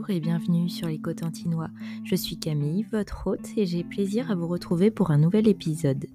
[0.00, 1.68] Bonjour et bienvenue sur les Cotentinois.
[2.04, 6.06] Je suis Camille, votre hôte, et j'ai plaisir à vous retrouver pour un nouvel épisode.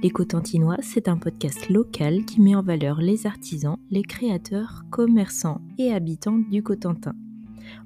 [0.00, 5.60] Les Cotentinois, c'est un podcast local qui met en valeur les artisans, les créateurs, commerçants
[5.76, 7.16] et habitants du Cotentin.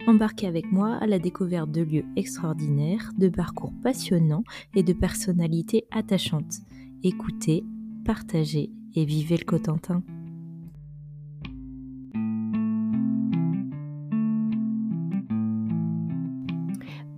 [0.06, 4.44] Embarquez avec moi à la découverte de lieux extraordinaires, de parcours passionnants
[4.74, 6.60] et de personnalités attachantes.
[7.02, 7.64] Écoutez,
[8.04, 10.02] partagez et vivez le Cotentin.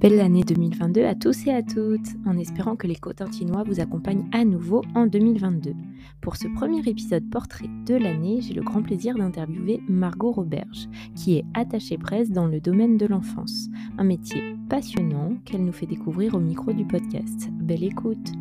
[0.09, 4.25] Belle année 2022 à tous et à toutes, en espérant que les Cotentinois vous accompagnent
[4.33, 5.75] à nouveau en 2022.
[6.23, 11.37] Pour ce premier épisode portrait de l'année, j'ai le grand plaisir d'interviewer Margot Roberge, qui
[11.37, 16.35] est attachée presse dans le domaine de l'enfance, un métier passionnant qu'elle nous fait découvrir
[16.35, 17.51] au micro du podcast.
[17.61, 18.33] Belle écoute.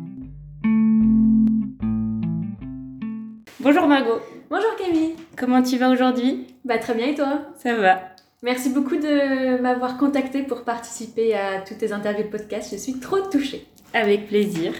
[3.60, 4.20] Bonjour Margot.
[4.48, 5.16] Bonjour Camille.
[5.36, 6.46] Comment tu vas aujourd'hui?
[6.64, 7.42] Bah très bien et toi?
[7.58, 12.68] Ça va Merci beaucoup de m'avoir contacté pour participer à toutes tes interviews de podcast.
[12.70, 13.66] Je suis trop touchée.
[13.92, 14.72] Avec plaisir.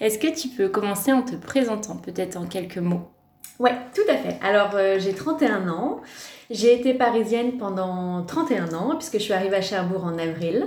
[0.00, 3.08] Est-ce que tu peux commencer en te présentant, peut-être en quelques mots?
[3.60, 4.38] Ouais, tout à fait.
[4.42, 6.00] Alors, euh, j'ai 31 ans.
[6.50, 10.66] J'ai été parisienne pendant 31 ans, puisque je suis arrivée à Cherbourg en avril.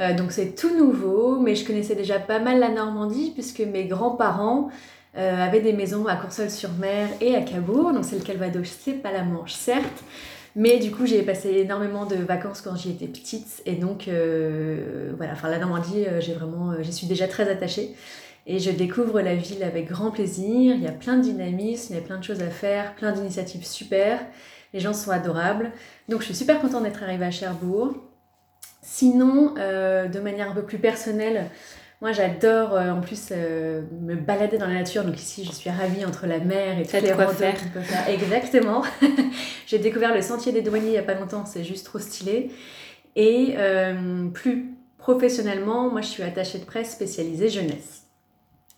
[0.00, 3.84] Euh, donc, c'est tout nouveau, mais je connaissais déjà pas mal la Normandie, puisque mes
[3.84, 4.70] grands-parents
[5.16, 7.92] euh, avaient des maisons à Courseulles-sur-Mer et à Cabourg.
[7.92, 10.02] Donc, c'est le Calvados, c'est pas la Manche, certes.
[10.58, 13.62] Mais du coup, j'ai passé énormément de vacances quand j'y étais petite.
[13.66, 17.46] Et donc, euh, voilà, enfin, la Normandie, euh, j'ai vraiment, euh, j'y suis déjà très
[17.50, 17.94] attachée.
[18.46, 20.74] Et je découvre la ville avec grand plaisir.
[20.74, 23.12] Il y a plein de dynamisme, il y a plein de choses à faire, plein
[23.12, 24.18] d'initiatives super.
[24.72, 25.72] Les gens sont adorables.
[26.08, 27.94] Donc, je suis super contente d'être arrivée à Cherbourg.
[28.80, 31.50] Sinon, de manière un peu plus personnelle,
[32.02, 35.02] moi, j'adore euh, en plus euh, me balader dans la nature.
[35.02, 37.58] Donc ici, je suis ravie entre la mer et toutes les randonnées faire.
[37.84, 38.08] faire.
[38.08, 38.82] Exactement.
[39.66, 41.46] J'ai découvert le sentier des douaniers il n'y a pas longtemps.
[41.46, 42.50] C'est juste trop stylé.
[43.14, 48.02] Et euh, plus professionnellement, moi, je suis attachée de presse spécialisée jeunesse.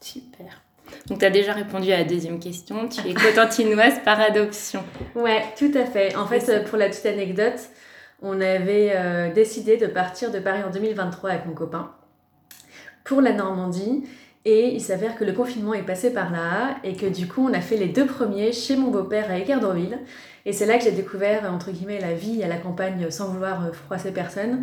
[0.01, 0.63] Super.
[1.09, 2.89] Donc, tu as déjà répondu à la deuxième question.
[2.89, 4.85] Tu es cotentinoise par adoption.
[5.17, 6.15] Ouais, tout à fait.
[6.15, 7.69] En fait, pour la petite anecdote,
[8.23, 11.93] on avait décidé de partir de Paris en 2023 avec mon copain
[13.09, 14.05] pour la Normandie.
[14.45, 17.53] Et il s'avère que le confinement est passé par là et que du coup on
[17.53, 19.99] a fait les deux premiers chez mon beau-père à Équerdorville.
[20.47, 23.67] Et c'est là que j'ai découvert entre guillemets la vie à la campagne sans vouloir
[23.67, 24.63] euh, froisser personne,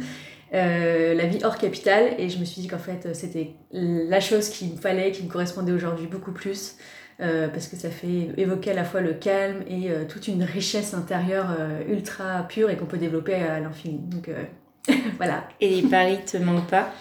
[0.53, 2.15] euh, la vie hors capitale.
[2.17, 5.29] Et je me suis dit qu'en fait c'était la chose qu'il me fallait, qui me
[5.29, 6.77] correspondait aujourd'hui beaucoup plus.
[7.21, 10.93] Euh, parce que ça fait évoquer à la fois le calme et toute une richesse
[10.93, 11.55] intérieure
[11.87, 13.99] ultra pure et qu'on peut développer à l'infini.
[13.99, 14.29] Donc
[15.17, 15.47] voilà.
[15.61, 16.91] Et Paris te manque pas?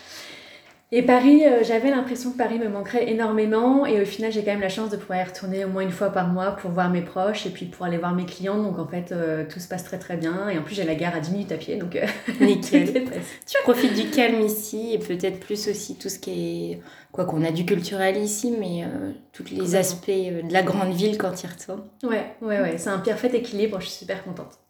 [0.96, 4.52] Et Paris, euh, j'avais l'impression que Paris me manquerait énormément et au final j'ai quand
[4.52, 6.88] même la chance de pouvoir y retourner au moins une fois par mois pour voir
[6.88, 8.62] mes proches et puis pour aller voir mes clients.
[8.62, 10.94] Donc en fait euh, tout se passe très très bien et en plus j'ai la
[10.94, 12.06] gare à 10 minutes à pied donc euh,
[12.40, 12.92] nickel.
[12.92, 16.80] tu profites du calme ici et peut-être plus aussi tout ce qui est
[17.10, 18.84] quoi qu'on a du culturel ici mais
[19.32, 21.82] tous les aspects de la grande ville quand il retourne.
[22.04, 23.80] Ouais ouais ouais c'est un parfait équilibre.
[23.80, 24.60] Je suis super contente.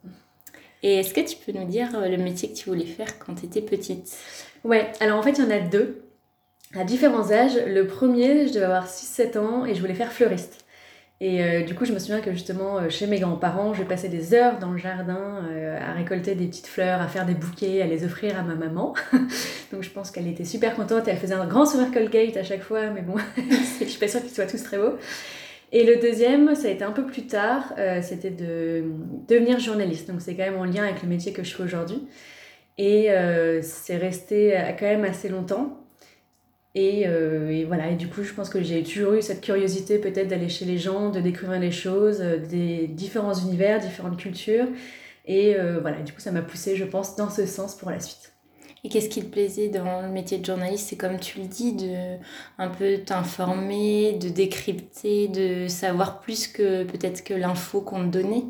[0.83, 3.45] Et est-ce que tu peux nous dire le métier que tu voulais faire quand tu
[3.45, 4.17] étais petite?
[4.65, 6.04] Ouais, alors en fait, il y en a deux
[6.77, 7.59] à différents âges.
[7.67, 10.65] Le premier, je devais avoir 6-7 ans et je voulais faire fleuriste.
[11.21, 14.09] Et euh, du coup, je me souviens que justement, euh, chez mes grands-parents, je passais
[14.09, 17.83] des heures dans le jardin euh, à récolter des petites fleurs, à faire des bouquets,
[17.83, 18.95] à les offrir à ma maman.
[19.73, 21.07] Donc je pense qu'elle était super contente.
[21.07, 23.15] Elle faisait un grand sourire Colgate à chaque fois, mais bon,
[23.81, 24.99] je suis pas sûre qu'ils soient tous très beaux.
[25.73, 28.85] Et le deuxième, ça a été un peu plus tard, c'était de
[29.27, 30.09] devenir journaliste.
[30.09, 32.07] Donc c'est quand même en lien avec le métier que je fais aujourd'hui.
[32.79, 33.09] Et
[33.63, 35.84] c'est resté quand même assez longtemps.
[36.77, 40.29] Euh, et, voilà, et du coup, je pense que j'ai toujours eu cette curiosité peut-être
[40.29, 44.67] d'aller chez les gens, de découvrir les choses, euh, des différents univers, différentes cultures.
[45.27, 48.01] Et euh, voilà, du coup, ça m'a poussé, je pense, dans ce sens pour la
[48.01, 48.33] suite.
[48.83, 50.89] Et qu'est-ce qui te plaisait dans le métier de journaliste?
[50.91, 52.17] C'est comme tu le dis, de
[52.59, 58.45] un peu t'informer, de décrypter, de savoir plus que peut-être que l'info qu'on te donnait?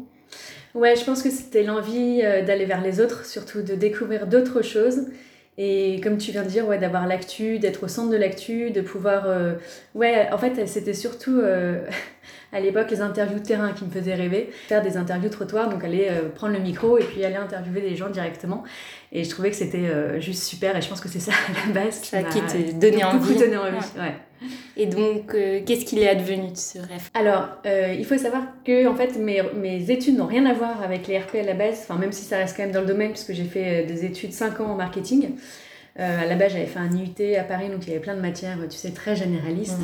[0.75, 5.03] Ouais, je pense que c'était l'envie d'aller vers les autres, surtout de découvrir d'autres choses.
[5.57, 8.81] Et comme tu viens de dire, ouais, d'avoir l'actu, d'être au centre de l'actu, de
[8.81, 9.29] pouvoir...
[9.29, 9.55] Euh,
[9.95, 11.87] ouais, en fait, c'était surtout euh,
[12.55, 14.51] à l'époque les interviews de terrain qui me faisaient rêver.
[14.69, 17.97] Faire des interviews trottoir, donc aller euh, prendre le micro et puis aller interviewer des
[17.97, 18.63] gens directement.
[19.13, 21.73] Et je trouvais que c'était juste super et je pense que c'est ça à la
[21.73, 23.37] base qui, qui te donnait envie.
[23.37, 23.77] Donné envie.
[23.97, 24.15] Ouais.
[24.77, 27.09] Et donc, euh, qu'est-ce qu'il est advenu de ce rêve?
[27.15, 30.83] Alors, euh, il faut savoir que en fait, mes, mes études n'ont rien à voir
[30.83, 32.87] avec les RP à la base, enfin, même si ça reste quand même dans le
[32.87, 35.31] domaine, puisque j'ai fait euh, des études 5 ans en marketing.
[35.97, 38.21] À la base, j'avais fait un IUT à Paris, donc il y avait plein de
[38.21, 39.81] matières, tu sais, très généralistes.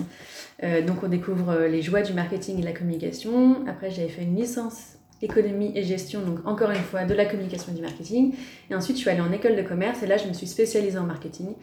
[0.62, 0.86] Mmh.
[0.86, 3.64] donc, on découvre les joies du marketing et de la communication.
[3.68, 7.72] Après, j'avais fait une licence économie et gestion, donc encore une fois de la communication
[7.72, 8.34] et du marketing.
[8.70, 10.98] Et ensuite, je suis allée en école de commerce et là, je me suis spécialisée
[10.98, 11.54] en marketing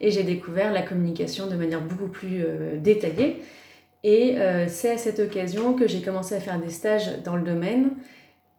[0.00, 3.42] et j'ai découvert la communication de manière beaucoup plus euh, détaillée.
[4.04, 7.42] Et euh, c'est à cette occasion que j'ai commencé à faire des stages dans le
[7.42, 7.90] domaine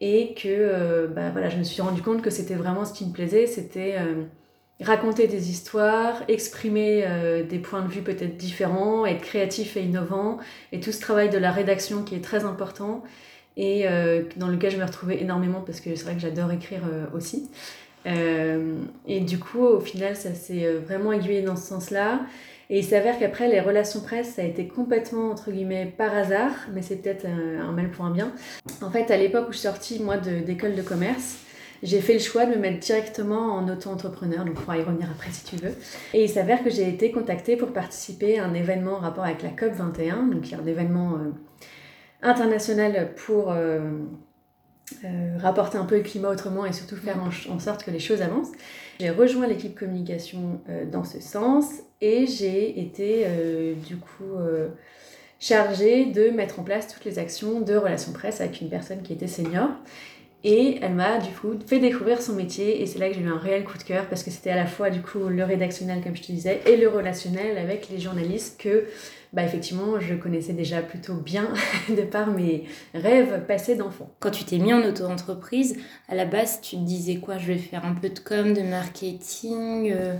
[0.01, 3.05] et que euh, bah, voilà, je me suis rendu compte que c'était vraiment ce qui
[3.05, 3.95] me plaisait, c'était
[4.81, 7.03] raconter des histoires, exprimer
[7.49, 10.37] des points de vue peut-être différents, être créatif et innovant,
[10.71, 13.03] et tout ce travail de la rédaction qui est très important
[13.57, 16.81] et euh, dans lequel je me retrouvais énormément parce que c'est vrai que j'adore écrire
[16.89, 17.49] euh, aussi.
[18.05, 18.75] Euh,
[19.07, 22.21] et du coup, au final, ça s'est vraiment aiguillé dans ce sens-là.
[22.69, 26.51] Et il s'avère qu'après, les relations presse, ça a été complètement, entre guillemets, par hasard,
[26.73, 28.31] mais c'est peut-être un, mal pour un bien.
[28.81, 31.37] En fait, à l'époque où je suis sortie, moi, d'école de, commerce,
[31.83, 35.09] j'ai fait le choix de me mettre directement en auto-entrepreneur, donc on pourra y revenir
[35.11, 35.73] après si tu veux.
[36.13, 39.43] Et il s'avère que j'ai été contactée pour participer à un événement en rapport avec
[39.43, 41.17] la COP 21, donc il y a un événement
[42.21, 43.79] international pour euh,
[45.03, 47.17] euh, rapporter un peu le climat autrement et surtout faire
[47.49, 48.51] en, sorte que les choses avancent.
[48.99, 51.65] J'ai rejoint l'équipe communication euh, dans ce sens
[52.01, 53.25] et j'ai été
[53.87, 54.37] du coup
[55.39, 59.13] chargée de mettre en place toutes les actions de relations presse avec une personne qui
[59.13, 59.69] était senior.
[60.49, 63.27] Et elle m'a du coup fait découvrir son métier et c'est là que j'ai eu
[63.27, 66.01] un réel coup de cœur parce que c'était à la fois du coup le rédactionnel
[66.01, 68.85] comme je te disais et le relationnel avec les journalistes que
[69.37, 71.47] bah effectivement, je connaissais déjà plutôt bien
[71.89, 72.63] de par mes
[72.95, 74.09] rêves passés d'enfant.
[74.19, 75.77] Quand tu t'es mis en auto-entreprise,
[76.09, 77.37] à la base, tu te disais quoi?
[77.37, 80.15] Je vais faire un peu de com, de marketing euh?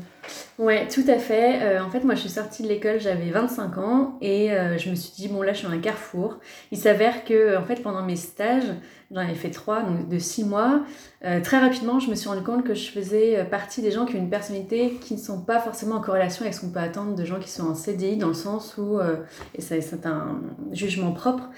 [0.59, 1.61] Ouais, tout à fait.
[1.63, 4.89] Euh, en fait, moi, je suis sortie de l'école, j'avais 25 ans et euh, je
[4.89, 6.37] me suis dit, bon, là, je suis à un carrefour.
[6.71, 8.65] Il s'avère que, en fait, pendant mes stages,
[9.09, 10.81] j'en avais fait trois, donc de six mois,
[11.21, 14.19] très rapidement, je me suis rendu compte que je faisais partie des gens qui ont
[14.19, 17.23] une personnalité qui ne sont pas forcément en corrélation avec ce qu'on peut attendre de
[17.23, 19.06] gens qui sont en CDI, dans le sens où euh,
[19.55, 21.49] et c'est un jugement propre,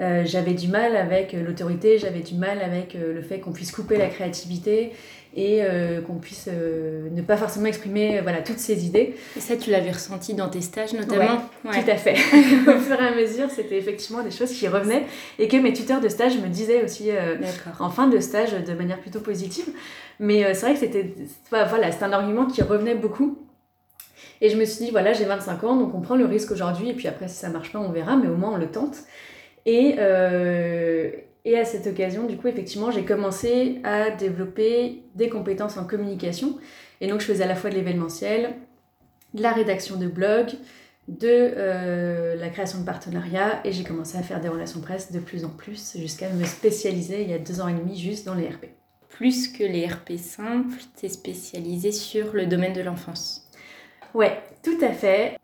[0.00, 3.72] euh, j'avais du mal avec l'autorité, j'avais du mal avec euh, le fait qu'on puisse
[3.72, 4.92] couper la créativité
[5.36, 5.62] et
[6.06, 9.14] qu'on puisse ne pas forcément exprimer voilà, toutes ses idées.
[9.36, 12.14] Et ça, tu l'avais ressenti dans tes stages notamment ouais, Tout à fait.
[12.66, 15.04] Au fur et à mesure, c'était effectivement des choses qui revenaient
[15.38, 17.10] et que mes tuteurs de stage me disaient aussi
[17.78, 19.66] en fin de stage de manière plutôt positive.
[20.18, 21.14] Mais c'est vrai que c'était
[21.50, 23.38] voilà, un argument qui revenait beaucoup
[24.40, 26.90] et je me suis dit, voilà, j'ai 25 ans, donc on prend le risque aujourd'hui,
[26.90, 28.98] et puis après, si ça marche pas, on verra, mais au moins on le tente.
[29.66, 31.10] Et, euh,
[31.44, 36.56] et à cette occasion, du coup, effectivement, j'ai commencé à développer des compétences en communication.
[37.00, 38.54] Et donc, je faisais à la fois de l'événementiel,
[39.34, 40.48] de la rédaction de blog,
[41.08, 45.18] de euh, la création de partenariats, et j'ai commencé à faire des relations presse de
[45.18, 48.34] plus en plus, jusqu'à me spécialiser il y a deux ans et demi juste dans
[48.34, 48.66] les RP.
[49.08, 53.47] Plus que les RP simples, es spécialisé sur le domaine de l'enfance.
[54.14, 55.38] Ouais, tout à fait.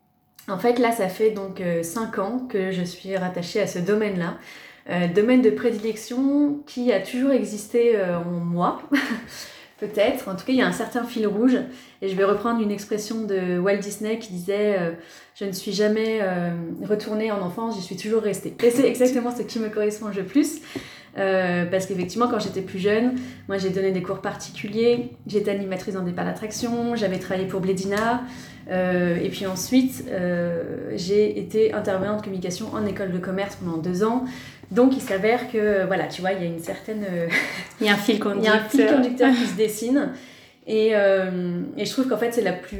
[0.49, 3.78] En fait, là, ça fait donc 5 euh, ans que je suis rattachée à ce
[3.78, 4.37] domaine-là.
[4.90, 8.82] Euh, domaine de prédilection qui a toujours existé euh, en moi,
[9.81, 10.28] peut-être.
[10.28, 11.56] En tout cas, il y a un certain fil rouge.
[12.02, 14.94] Et je vais reprendre une expression de Walt Disney qui disait
[15.34, 16.20] Je ne suis jamais
[16.82, 18.55] retournée en enfance, j'y suis toujours restée.
[18.62, 20.61] Et c'est exactement ce qui me correspond le plus.
[21.16, 23.14] Euh, parce qu'effectivement, quand j'étais plus jeune,
[23.47, 27.61] moi j'ai donné des cours particuliers, j'étais animatrice dans des parcs d'attractions, j'avais travaillé pour
[27.61, 28.23] Blédina,
[28.71, 33.78] euh, et puis ensuite euh, j'ai été intervenante de communication en école de commerce pendant
[33.78, 34.25] deux ans.
[34.73, 37.04] Donc il s'avère que, voilà, tu vois, il y a une certaine.
[37.80, 38.42] il y a un fil conducteur.
[38.42, 40.09] Il y a un fil conducteur qui se dessine.
[40.66, 42.78] Et, euh, et, je trouve qu'en fait, c'est la plus.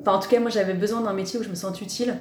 [0.00, 2.18] Enfin, en tout cas, moi, j'avais besoin d'un métier où je me sens utile.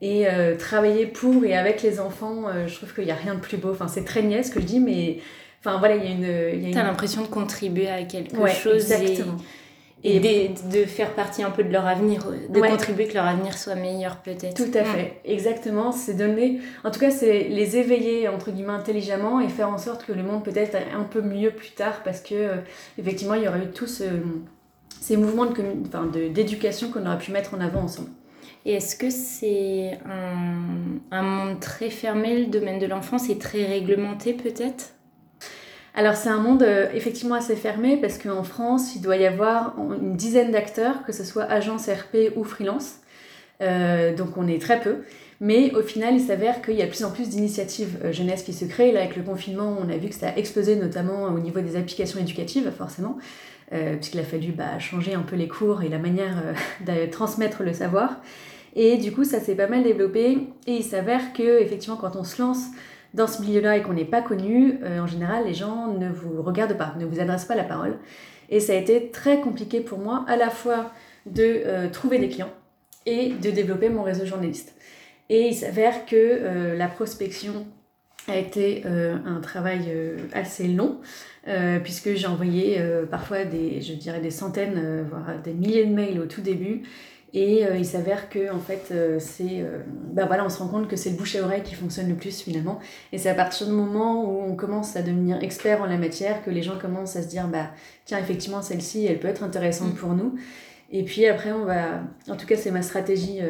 [0.00, 3.34] Et euh, travailler pour et avec les enfants, euh, je trouve qu'il n'y a rien
[3.34, 3.70] de plus beau.
[3.70, 5.18] Enfin, c'est très niais ce que je dis, mais.
[5.60, 6.72] Enfin, voilà, il y a une.
[6.72, 8.92] T'as l'impression de contribuer à quelque chose.
[8.92, 9.63] Exactement et,
[10.04, 14.18] de, faire partie un peu de leur avenir, de contribuer que leur avenir soit meilleur
[14.18, 14.54] peut-être.
[14.54, 15.92] Tout à fait, exactement.
[15.92, 20.04] C'est donner, en tout cas, c'est les éveiller entre guillemets intelligemment et faire en sorte
[20.04, 22.56] que le monde peut-être un peu mieux plus tard parce que euh,
[22.98, 24.02] effectivement il y aurait eu tous
[25.00, 28.10] ces mouvements de, d'éducation qu'on aurait pu mettre en avant ensemble.
[28.66, 33.66] Et est-ce que c'est un, un monde très fermé, le domaine de l'enfance, et très
[33.66, 34.94] réglementé peut-être?
[35.94, 39.76] Alors c'est un monde euh, effectivement assez fermé parce qu'en France, il doit y avoir
[39.78, 42.96] une dizaine d'acteurs, que ce soit agence RP ou freelance.
[43.62, 45.04] Euh, donc on est très peu.
[45.40, 48.42] Mais au final, il s'avère qu'il y a de plus en plus d'initiatives euh, jeunesse
[48.42, 48.90] qui se créent.
[48.90, 51.76] Là, avec le confinement, on a vu que ça a explosé, notamment au niveau des
[51.76, 53.18] applications éducatives, forcément,
[53.70, 56.36] puisqu'il a fallu bah, changer un peu les cours et la manière
[56.86, 58.20] de transmettre le savoir.
[58.76, 60.38] Et du coup, ça s'est pas mal développé.
[60.66, 62.66] Et il s'avère que, effectivement, quand on se lance
[63.14, 66.42] dans ce milieu-là et qu'on n'est pas connu, euh, en général, les gens ne vous
[66.42, 67.96] regardent pas, ne vous adressent pas la parole.
[68.50, 70.90] Et ça a été très compliqué pour moi, à la fois
[71.24, 72.52] de euh, trouver des clients
[73.06, 74.74] et de développer mon réseau journaliste.
[75.30, 77.66] Et il s'avère que euh, la prospection
[78.26, 79.92] a été un travail
[80.32, 80.98] assez long.
[81.82, 82.80] puisque j'ai envoyé
[83.10, 86.84] parfois je dirais des centaines, voire des milliers de mails au tout début,
[87.36, 89.80] et euh, il s'avère que en fait, euh, c'est, euh,
[90.12, 92.14] bah voilà, on se rend compte que c'est le bouche à oreille qui fonctionne le
[92.14, 92.78] plus finalement.
[93.12, 96.44] Et c'est à partir du moment où on commence à devenir expert en la matière
[96.44, 97.70] que les gens commencent à se dire, bah
[98.04, 99.96] tiens, effectivement, celle-ci, elle peut être intéressante mm.
[99.96, 100.36] pour nous.
[100.92, 103.40] Et puis après, on va, en tout cas, c'est ma stratégie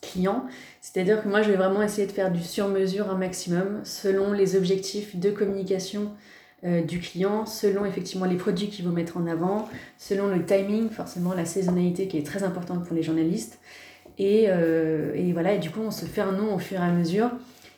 [0.00, 0.46] client,
[0.80, 4.56] c'est-à-dire que moi, je vais vraiment essayer de faire du sur-mesure un maximum selon les
[4.56, 6.12] objectifs de communication
[6.64, 10.90] euh, du client, selon effectivement les produits qu'il veut mettre en avant, selon le timing,
[10.90, 13.60] forcément la saisonnalité qui est très importante pour les journalistes.
[14.18, 16.82] Et, euh, et voilà, et du coup, on se fait un nom au fur et
[16.82, 17.30] à mesure.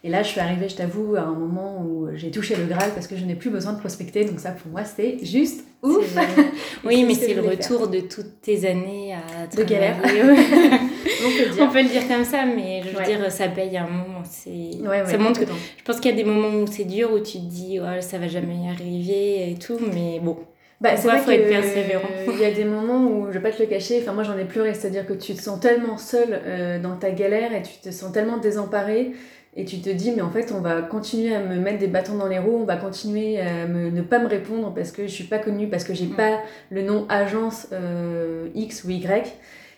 [0.02, 2.90] Et là, je suis arrivée, je t'avoue, à un moment où j'ai touché le Graal
[2.94, 4.24] parce que je n'ai plus besoin de prospecter.
[4.24, 6.16] Donc ça, pour moi, c'était juste ouf.
[6.84, 9.96] oui, mais c'est le retour de toutes tes années à De galère.
[10.02, 14.24] on, peut le dire comme ça, mais je veux dire, ça paye un moment.
[14.24, 15.46] ça montre que...
[15.46, 18.00] Je pense qu'il y a des moments où c'est dur, où tu te dis, oh,
[18.00, 20.38] ça va jamais y arriver et tout, mais bon.
[20.80, 22.08] Bah, c'est vrai qu'il être persévérant.
[22.26, 24.38] Il y a des moments où, je vais pas te le cacher, enfin moi j'en
[24.38, 27.78] ai pleuré, c'est-à-dire que tu te sens tellement seul euh, dans ta galère et tu
[27.82, 29.12] te sens tellement désemparé
[29.56, 32.14] et tu te dis mais en fait on va continuer à me mettre des bâtons
[32.14, 35.24] dans les roues on va continuer à ne pas me répondre parce que je suis
[35.24, 36.14] pas connue parce que j'ai mm.
[36.14, 36.38] pas
[36.70, 39.34] le nom agence euh, X ou Y.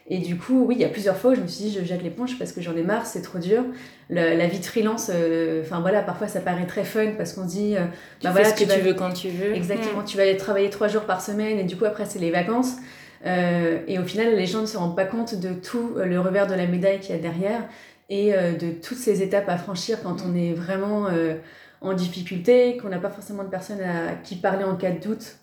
[0.09, 1.85] Et du coup oui il y a plusieurs fois où je me suis dit je
[1.85, 3.65] jette l'éponge parce que j'en ai marre c'est trop dur.
[4.11, 7.77] La vie de freelance euh, enfin voilà parfois ça paraît très fun parce qu'on dit
[7.77, 7.85] euh,
[8.23, 9.55] bah voilà ce que tu veux quand tu veux.
[9.55, 10.05] Exactement mm.
[10.05, 12.77] tu vas aller travailler trois jours par semaine et du coup après c'est les vacances.
[13.25, 16.55] Et au final les gens ne se rendent pas compte de tout le revers de
[16.55, 17.63] la médaille qu'il y a derrière
[18.09, 21.37] et euh, de toutes ces étapes à franchir quand on est vraiment euh,
[21.81, 25.37] en difficulté, qu'on n'a pas forcément de personnes à qui parler en cas de doute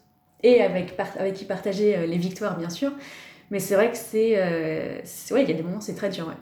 [0.43, 2.91] et avec, avec qui partager euh, les victoires, bien sûr.
[3.51, 4.35] Mais c'est vrai que c'est.
[5.33, 6.27] ouais, il y a des moments, c'est très dur.
[6.27, 6.35] Ouais.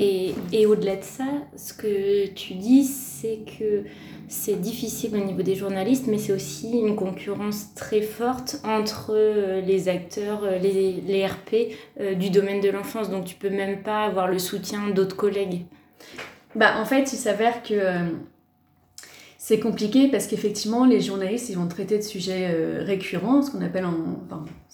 [0.00, 1.24] Et, et au-delà de ça,
[1.56, 3.84] ce que tu dis, c'est que
[4.28, 9.60] c'est difficile au niveau des journalistes, mais c'est aussi une concurrence très forte entre euh,
[9.60, 13.10] les acteurs, euh, les, les RP euh, du domaine de l'enfance.
[13.10, 15.66] Donc tu peux même pas avoir le soutien d'autres collègues.
[16.54, 17.74] Bah, en fait, il s'avère que
[19.50, 23.84] c'est compliqué parce qu'effectivement, les journalistes, ils vont traiter de sujets récurrents, ce qu'on appelle
[23.84, 23.94] en...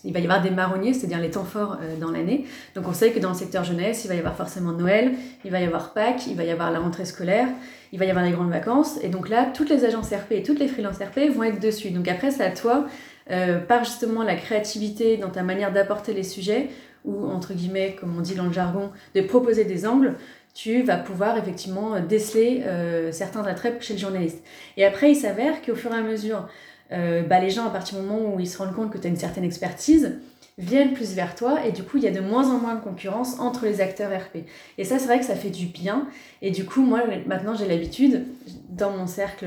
[0.04, 2.44] Il va y avoir des marronniers, c'est-à-dire les temps forts dans l'année.
[2.74, 5.12] Donc on sait que dans le secteur jeunesse, il va y avoir forcément Noël,
[5.44, 7.48] il va y avoir Pâques, il va y avoir la rentrée scolaire
[7.92, 8.98] il va y avoir les grandes vacances.
[9.02, 11.90] Et donc là, toutes les agences RP et toutes les freelances RP vont être dessus.
[11.90, 12.86] Donc après, c'est à toi,
[13.30, 16.68] euh, par justement la créativité dans ta manière d'apporter les sujets,
[17.04, 20.14] ou entre guillemets, comme on dit dans le jargon, de proposer des angles,
[20.56, 24.42] tu vas pouvoir effectivement déceler euh, certains attraits chez le journaliste.
[24.78, 26.48] Et après, il s'avère qu'au fur et à mesure,
[26.92, 29.06] euh, bah, les gens, à partir du moment où ils se rendent compte que tu
[29.06, 30.16] as une certaine expertise,
[30.56, 32.80] viennent plus vers toi et du coup il y a de moins en moins de
[32.80, 34.46] concurrence entre les acteurs RP.
[34.78, 36.08] Et ça c'est vrai que ça fait du bien
[36.40, 38.24] et du coup moi maintenant j'ai l'habitude
[38.70, 39.44] dans mon cercle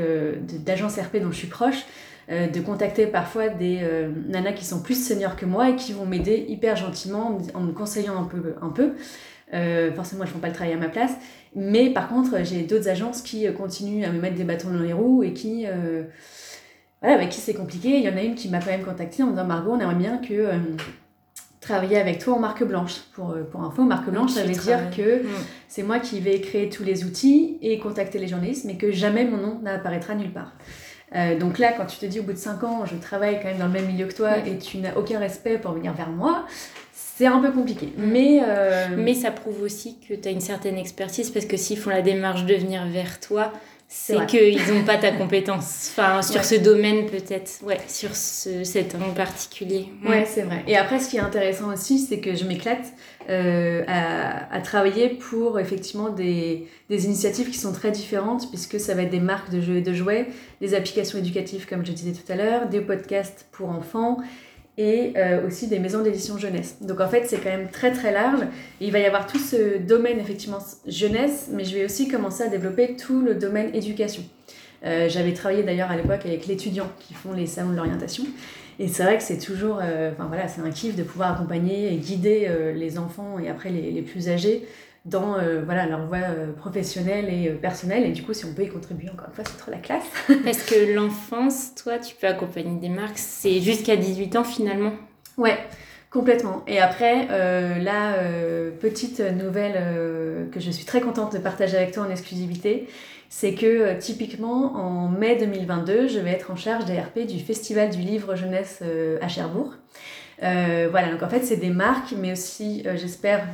[0.63, 1.83] d'agences RP dont je suis proche
[2.31, 5.93] euh, de contacter parfois des euh, nanas qui sont plus seniors que moi et qui
[5.93, 8.53] vont m'aider hyper gentiment en me conseillant un peu.
[8.61, 8.93] Un peu.
[9.53, 11.13] Euh, forcément, elles ne font pas le travail à ma place.
[11.55, 14.93] Mais par contre, j'ai d'autres agences qui continuent à me mettre des bâtons dans les
[14.93, 15.65] roues et qui,
[17.01, 17.97] voilà, avec qui c'est compliqué.
[17.97, 19.79] Il y en a une qui m'a quand même contacté en me disant Margot, on
[19.79, 20.57] aimerait bien que euh,
[21.61, 22.95] travailler avec toi en marque blanche.
[23.13, 25.27] Pour, euh, pour info, marque blanche, ça veut dire que mm.
[25.67, 29.25] c'est moi qui vais créer tous les outils et contacter les journalistes, mais que jamais
[29.25, 30.53] mon nom n'apparaîtra nulle part.
[31.15, 33.47] Euh, donc là, quand tu te dis au bout de 5 ans, je travaille quand
[33.47, 36.09] même dans le même milieu que toi et tu n'as aucun respect pour venir vers
[36.09, 36.45] moi,
[37.19, 37.87] c'est un peu compliqué.
[37.97, 38.05] Mm.
[38.05, 38.41] Mais,
[38.95, 42.01] mais ça prouve aussi que tu as une certaine expertise parce que s'ils font la
[42.01, 43.51] démarche de venir vers toi,
[43.91, 45.91] c'est qu'ils n'ont pas ta compétence.
[45.91, 47.59] Enfin, sur ce domaine peut-être.
[47.63, 49.87] Ouais, sur ce, cet angle particulier.
[50.07, 50.63] Ouais, c'est vrai.
[50.67, 52.93] Et après, ce qui est intéressant aussi, c'est que je m'éclate
[53.29, 58.93] euh, à, à, travailler pour effectivement des, des, initiatives qui sont très différentes, puisque ça
[58.93, 60.27] va être des marques de jeux et de jouets,
[60.61, 64.19] des applications éducatives, comme je disais tout à l'heure, des podcasts pour enfants
[64.79, 66.77] et euh, aussi des maisons d'édition jeunesse.
[66.81, 68.39] Donc en fait, c'est quand même très très large.
[68.79, 72.47] il va y avoir tout ce domaine effectivement jeunesse, mais je vais aussi commencer à
[72.47, 74.23] développer tout le domaine éducation.
[74.85, 78.23] Euh, j'avais travaillé d'ailleurs à l'époque avec l'étudiant qui font les salons de l'orientation.
[78.79, 81.93] Et c'est vrai que c'est toujours, euh, enfin voilà, c'est un kiff de pouvoir accompagner
[81.93, 84.65] et guider les enfants et après les, les plus âgés
[85.05, 88.05] dans euh, voilà, leur voie euh, professionnelle et euh, personnelle.
[88.05, 90.05] Et du coup, si on peut y contribuer, encore une fois, c'est trop la classe.
[90.43, 94.93] Parce que l'enfance, toi, tu peux accompagner des marques, c'est jusqu'à 18 ans finalement
[95.37, 95.57] Ouais,
[96.11, 96.63] complètement.
[96.67, 97.27] Et après,
[97.79, 98.15] la
[98.81, 102.89] petite nouvelle que je suis très contente de partager avec toi en exclusivité,
[103.29, 107.89] c'est que typiquement en mai 2022, je vais être en charge des RP du Festival
[107.89, 108.83] du livre jeunesse
[109.21, 109.75] à Cherbourg.
[110.41, 113.47] voilà, donc en fait, c'est des marques, mais aussi, j'espère,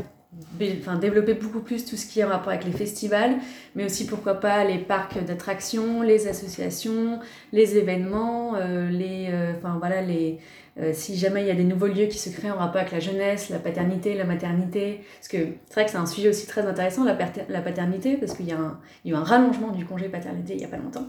[0.81, 3.35] enfin, développer beaucoup plus tout ce qui est en rapport avec les festivals,
[3.75, 7.19] mais aussi pourquoi pas les parcs d'attractions, les associations,
[7.51, 10.39] les événements, euh, les, euh, enfin, voilà, les,
[10.79, 12.91] euh, si jamais il y a des nouveaux lieux qui se créent en rapport avec
[12.91, 15.37] la jeunesse, la paternité, la maternité, parce que
[15.67, 17.15] c'est vrai que c'est un sujet aussi très intéressant, la,
[17.61, 20.69] paternité, parce qu'il y, y a eu un rallongement du congé paternité il n'y a
[20.69, 21.07] pas longtemps.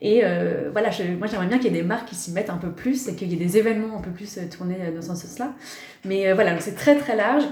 [0.00, 0.22] Et
[0.72, 3.08] voilà, moi j'aimerais bien qu'il y ait des marques qui s'y mettent un peu plus
[3.08, 5.54] et qu'il y ait des événements un peu plus tournés dans ce sens-là.
[6.04, 7.44] Mais voilà, c'est très très large.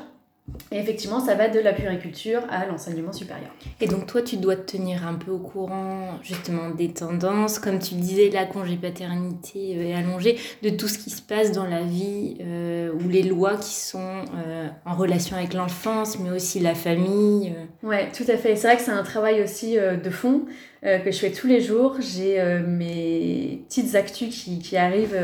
[0.73, 3.51] Et effectivement, ça va de la puriculture à l'enseignement supérieur.
[3.81, 7.79] Et donc toi, tu dois te tenir un peu au courant justement des tendances, comme
[7.79, 11.67] tu disais, la congé paternité euh, est allongée, de tout ce qui se passe dans
[11.67, 16.59] la vie, euh, ou les lois qui sont euh, en relation avec l'enfance, mais aussi
[16.59, 17.53] la famille.
[17.83, 18.57] Ouais, tout à fait.
[18.57, 20.43] C'est vrai que c'est un travail aussi de fond
[20.83, 21.97] que je fais tous les jours.
[22.01, 25.19] J'ai mes petites actus qui, qui arrivent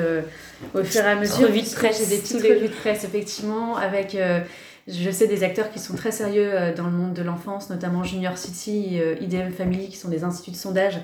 [0.74, 1.48] au fur et à mesure.
[1.48, 1.98] Revues de presse.
[1.98, 4.16] J'ai des petites revues de presse, effectivement, avec
[4.88, 8.04] je sais des acteurs qui sont très sérieux euh, dans le monde de l'enfance, notamment
[8.04, 10.98] Junior City, euh, IDM Family, qui sont des instituts de sondage.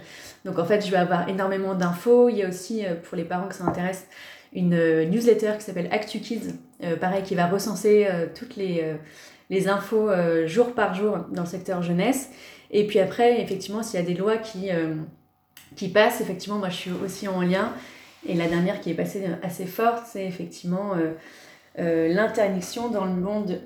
[0.45, 2.31] Donc en fait, je vais avoir énormément d'infos.
[2.31, 4.07] Il y a aussi, euh, pour les parents que ça intéresse,
[4.55, 6.55] une newsletter qui s'appelle Actu Kids,
[7.01, 8.95] pareil, qui va recenser toutes les,
[9.51, 10.11] les infos
[10.47, 12.29] jour par jour dans le secteur jeunesse.
[12.71, 14.69] Et puis après, effectivement, s'il y a des lois qui,
[15.75, 17.73] qui passent, effectivement, moi je suis aussi en lien.
[18.29, 20.93] Et la dernière qui est passée assez forte, c'est effectivement
[21.77, 23.61] l'interdiction dans le monde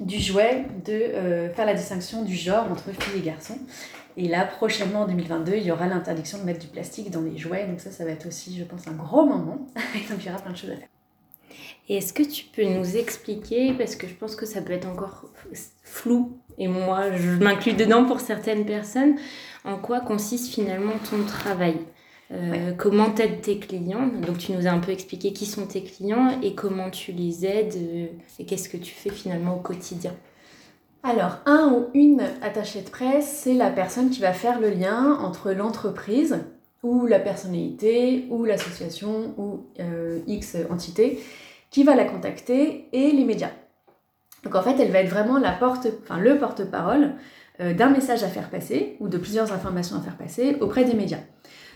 [0.00, 3.58] du jouet de euh, faire la distinction du genre entre filles et garçons.
[4.16, 7.36] Et là, prochainement en 2022, il y aura l'interdiction de mettre du plastique dans les
[7.36, 7.66] jouets.
[7.66, 9.66] Donc ça, ça va être aussi, je pense, un gros moment.
[9.74, 10.88] donc il y aura plein de choses à faire.
[11.88, 15.26] Est-ce que tu peux nous expliquer, parce que je pense que ça peut être encore
[15.82, 19.16] flou, et moi je m'inclus dedans pour certaines personnes,
[19.64, 21.76] en quoi consiste finalement ton travail?
[22.32, 24.08] Euh, comment t'aides tes clients?
[24.26, 27.44] Donc tu nous as un peu expliqué qui sont tes clients et comment tu les
[27.44, 28.06] aides euh,
[28.38, 30.14] et qu'est-ce que tu fais finalement au quotidien?
[31.02, 35.18] Alors, un ou une attachée de presse, c'est la personne qui va faire le lien
[35.20, 36.38] entre l'entreprise
[36.82, 41.22] ou la personnalité ou l'association ou euh, X entité
[41.70, 43.50] qui va la contacter et les médias.
[44.44, 47.12] Donc en fait, elle va être vraiment la porte, enfin, le porte-parole
[47.58, 51.20] d'un message à faire passer ou de plusieurs informations à faire passer auprès des médias.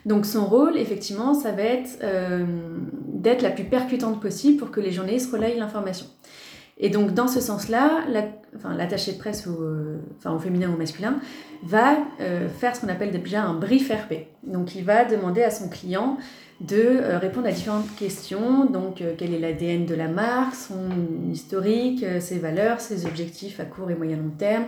[0.06, 2.44] Donc son rôle, effectivement, ça va être euh,
[3.06, 6.06] d'être la plus percutante possible pour que les journalistes relayent l'information.
[6.78, 8.04] Et donc dans ce sens-là,
[8.76, 11.18] l'attaché de presse, euh, au féminin ou au masculin,
[11.64, 14.28] va euh, faire ce qu'on appelle déjà un brief RP.
[14.44, 16.18] Donc il va demander à son client
[16.60, 18.64] de répondre à différentes questions.
[18.64, 23.90] Donc quel est l'ADN de la marque, son historique, ses valeurs, ses objectifs à court
[23.92, 24.64] et moyen long terme,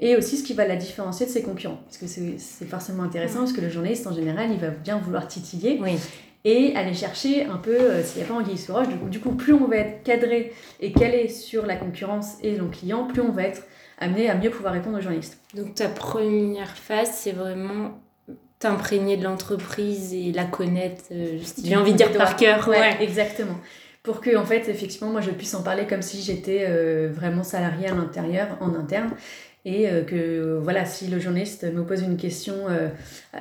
[0.00, 1.80] et aussi ce qui va la différencier de ses concurrents.
[1.84, 5.26] Parce que c'est forcément intéressant, parce que le journaliste, en général, il va bien vouloir
[5.28, 5.80] titiller.
[6.44, 8.86] Et aller chercher un peu euh, s'il n'y a pas anguille sous roche.
[8.86, 12.54] Du coup, du coup, plus on va être cadré et calé sur la concurrence et
[12.54, 13.62] le client, plus on va être
[13.98, 15.40] amené à mieux pouvoir répondre aux journalistes.
[15.54, 17.98] Donc ta première phase, c'est vraiment
[18.60, 22.68] t'imprégner de l'entreprise et la connaître, euh, j'ai envie de dire par cœur.
[22.68, 23.58] Ouais, exactement.
[24.02, 27.42] Pour que, en fait, effectivement, moi, je puisse en parler comme si j'étais euh, vraiment
[27.42, 29.10] salarié à l'intérieur, en interne
[29.66, 32.88] et euh, que voilà, si le journaliste me pose une question euh,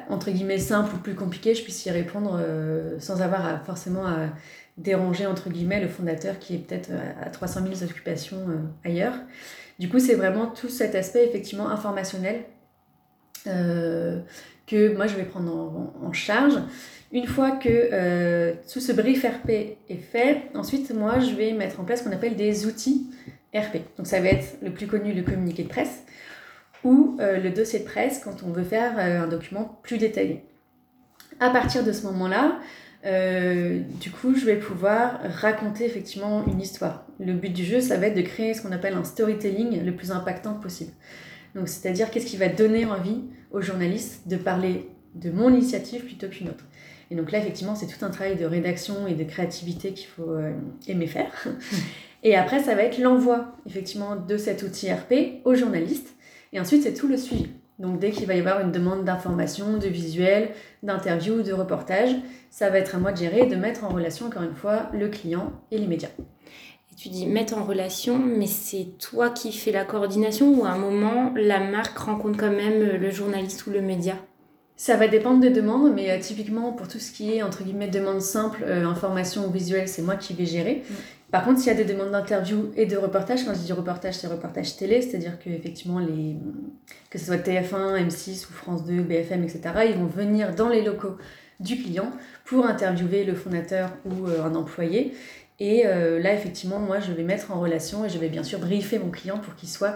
[0.09, 4.29] entre guillemets simple ou plus compliquée, je puisse y répondre euh, sans avoir forcément à
[4.77, 6.89] déranger entre guillemets le fondateur qui est peut-être
[7.23, 8.47] à 300 000 occupations
[8.83, 9.13] ailleurs.
[9.79, 12.41] Du coup, c'est vraiment tout cet aspect effectivement informationnel
[13.45, 16.55] que moi je vais prendre en, charge.
[17.13, 21.85] Une fois que tout ce brief RP est fait, ensuite moi je vais mettre en
[21.85, 23.05] place ce qu'on appelle des outils
[23.53, 23.77] RP.
[23.97, 26.05] Donc ça va être le plus connu, le communiqué de presse
[26.85, 30.45] ou euh, le dossier de presse quand on veut faire euh, un document plus détaillé.
[31.41, 32.59] À partir de ce moment-là,
[33.05, 37.05] euh, du coup, je vais pouvoir raconter effectivement une histoire.
[37.19, 39.95] Le but du jeu, ça va être de créer ce qu'on appelle un storytelling le
[39.95, 40.91] plus impactant possible.
[41.55, 46.27] Donc, c'est-à-dire qu'est-ce qui va donner envie aux journalistes de parler de mon initiative plutôt
[46.27, 46.65] qu'une autre?
[47.11, 50.35] Et donc là, effectivement, c'est tout un travail de rédaction et de créativité qu'il faut
[50.87, 51.47] aimer faire.
[52.23, 56.14] Et après, ça va être l'envoi, effectivement, de cet outil RP aux journalistes
[56.53, 57.47] et ensuite, c'est tout le suivi.
[57.79, 60.51] Donc dès qu'il va y avoir une demande d'information, de visuel,
[60.83, 62.15] d'interview, de reportage,
[62.49, 64.89] ça va être à moi de gérer et de mettre en relation, encore une fois,
[64.93, 66.09] le client et les médias.
[66.91, 70.69] Et tu dis mettre en relation, mais c'est toi qui fais la coordination ou à
[70.69, 74.15] un moment, la marque rencontre quand même le journaliste ou le média?
[74.77, 77.87] Ça va dépendre des demandes, mais euh, typiquement pour tout ce qui est entre guillemets
[77.87, 80.83] demande simple, euh, information ou visuel, c'est moi qui vais gérer.
[80.89, 80.93] Mm.
[81.31, 84.15] Par contre, s'il y a des demandes d'interview et de reportage, quand je dis reportage,
[84.15, 85.99] c'est reportage télé, c'est-à-dire que effectivement
[87.09, 90.81] que ce soit TF1, M6 ou France 2, BFM, etc., ils vont venir dans les
[90.81, 91.17] locaux
[91.59, 92.11] du client
[92.43, 95.13] pour interviewer le fondateur ou euh, un employé.
[95.57, 98.99] Et là, effectivement, moi, je vais mettre en relation et je vais bien sûr briefer
[98.99, 99.95] mon client pour qu'il soit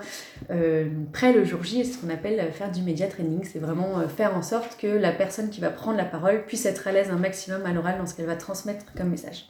[1.12, 1.84] prêt le jour J.
[1.84, 3.44] C'est ce qu'on appelle faire du média training.
[3.44, 6.88] C'est vraiment faire en sorte que la personne qui va prendre la parole puisse être
[6.88, 9.48] à l'aise un maximum à l'oral dans ce qu'elle va transmettre comme message.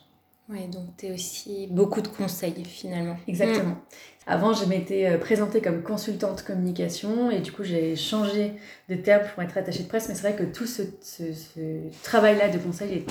[0.50, 3.18] Oui, donc tu es aussi beaucoup de conseils finalement.
[3.28, 3.76] Exactement.
[3.76, 3.82] Mm.
[4.26, 8.54] Avant, je m'étais euh, présentée comme consultante communication et du coup, j'ai changé
[8.90, 10.10] de terme pour être attachée de presse.
[10.10, 10.82] Mais c'est vrai que tout ce,
[12.04, 13.06] travail-là de conseil est,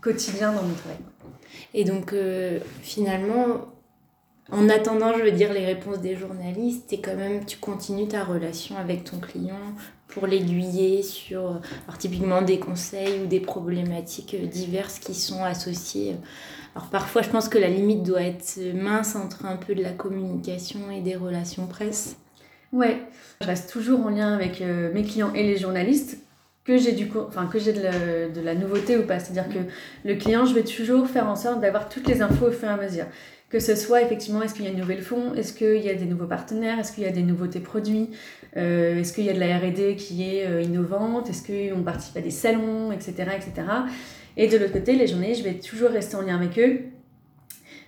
[0.00, 0.98] quotidien dans mon travail.
[1.74, 3.66] Et donc, euh, finalement,
[4.50, 8.24] en attendant, je veux dire, les réponses des journalistes, et quand même, tu continues ta
[8.24, 9.74] relation avec ton client
[10.06, 11.54] pour l'aiguiller sur, euh,
[11.86, 16.16] alors, typiquement, des conseils ou des problématiques diverses qui sont associées
[16.74, 19.90] alors parfois, je pense que la limite doit être mince entre un peu de la
[19.90, 22.16] communication et des relations presse.
[22.72, 23.02] Ouais,
[23.40, 26.18] je reste toujours en lien avec euh, mes clients et les journalistes
[26.64, 29.18] que j'ai du enfin que j'ai de, la nouveauté ou pas.
[29.18, 29.58] C'est-à-dire que
[30.06, 32.72] le client, je vais toujours faire en sorte d'avoir toutes les infos au fur et
[32.72, 33.06] à mesure.
[33.48, 35.94] Que ce soit effectivement, est-ce qu'il y a une nouvelle fonds, est-ce qu'il y a
[35.94, 38.10] des nouveaux partenaires, est-ce qu'il y a des nouveautés produits,
[38.58, 42.18] euh, est-ce qu'il y a de la R&D qui est euh, innovante, est-ce qu'on participe
[42.18, 43.66] à des salons, etc., etc.
[44.38, 46.80] Et de l'autre côté, les journalistes, je vais toujours rester en lien avec eux.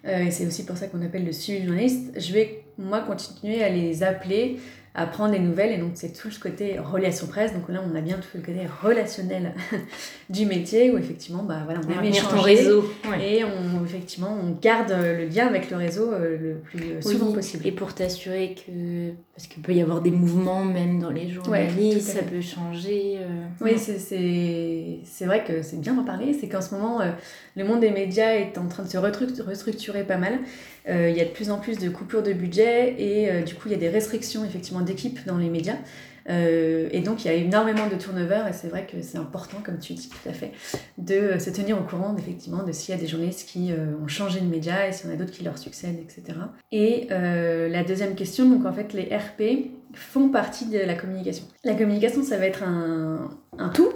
[0.04, 2.12] Euh, et c'est aussi pour ça qu'on appelle le suivi journaliste.
[2.18, 4.56] Je vais, moi, continuer à les appeler
[4.94, 5.72] à prendre des nouvelles.
[5.72, 7.52] Et donc, c'est tout ce côté relation presse.
[7.52, 9.54] Donc là, on a bien tout le côté relationnel
[10.30, 12.84] du métier où effectivement, bah, voilà, on aime ton réseau.
[13.22, 17.66] Et on, effectivement, on garde le lien avec le réseau euh, le plus souvent possible.
[17.66, 22.10] Et pour t'assurer que, parce qu'il peut y avoir des mouvements même dans les journalistes,
[22.10, 23.18] ça peut changer.
[23.20, 23.74] Euh, oui,
[25.04, 26.34] c'est vrai que c'est bien d'en parler.
[26.38, 27.12] C'est qu'en ce moment, euh,
[27.56, 30.40] le monde des médias est en train de se restructurer pas mal.
[30.88, 33.54] Euh, il y a de plus en plus de coupures de budget et euh, du
[33.54, 35.78] coup il y a des restrictions effectivement d'équipe dans les médias.
[36.28, 39.56] Euh, et donc il y a énormément de turnover et c'est vrai que c'est important,
[39.64, 40.52] comme tu dis tout à fait,
[40.98, 44.40] de se tenir au courant effectivement de s'il y a des journalistes qui ont changé
[44.40, 46.38] de média et s'il y en a d'autres qui leur succèdent, etc.
[46.72, 51.44] Et la deuxième question, donc en fait les RP font partie de la communication.
[51.64, 53.90] La communication ça va être un tout.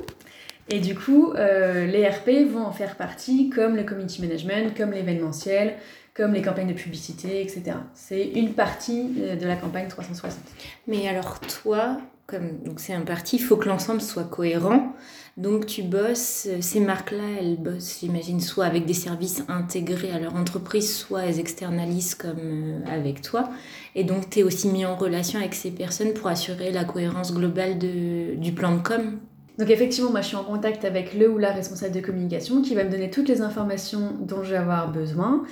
[0.70, 5.74] Et du coup, les RP vont en faire partie comme le community management, comme l'événementiel,
[6.14, 7.76] comme les campagnes de publicité, etc.
[7.92, 10.38] C'est une partie euh, de la campagne 360.
[10.86, 14.94] Mais alors toi, comme donc c'est un parti, il faut que l'ensemble soit cohérent.
[15.36, 20.20] Donc tu bosses, euh, ces marques-là, elles bossent, j'imagine, soit avec des services intégrés à
[20.20, 23.50] leur entreprise, soit elles externalisent comme euh, avec toi.
[23.96, 27.34] Et donc tu es aussi mis en relation avec ces personnes pour assurer la cohérence
[27.34, 29.18] globale de, du plan de com.
[29.58, 32.74] Donc effectivement, moi je suis en contact avec le ou la responsable de communication qui
[32.74, 35.44] va me donner toutes les informations dont je vais avoir besoin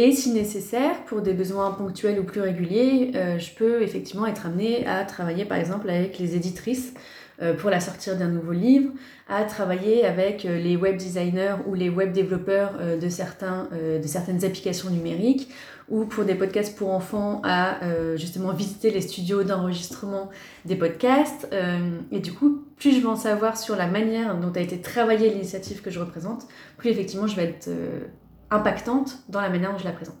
[0.00, 4.46] et si nécessaire, pour des besoins ponctuels ou plus réguliers, euh, je peux effectivement être
[4.46, 6.94] amenée à travailler par exemple avec les éditrices
[7.42, 8.92] euh, pour la sortir d'un nouveau livre,
[9.28, 14.44] à travailler avec euh, les web designers ou les web développeurs de, certains, de certaines
[14.44, 15.48] applications numériques,
[15.88, 17.78] ou pour des podcasts pour enfants, à
[18.14, 20.28] justement visiter les studios d'enregistrement
[20.64, 21.48] des podcasts.
[22.12, 25.30] et du coup, plus je vais en savoir sur la manière dont a été travaillée
[25.30, 26.42] l'initiative que je représente,
[26.76, 27.70] plus effectivement je vais être
[28.50, 30.16] impactante dans la manière dont je la présente.